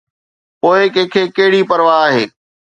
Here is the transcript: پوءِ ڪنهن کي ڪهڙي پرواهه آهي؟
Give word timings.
پوءِ 0.59 0.79
ڪنهن 0.95 1.11
کي 1.13 1.21
ڪهڙي 1.37 1.61
پرواهه 1.69 2.03
آهي؟ 2.05 2.23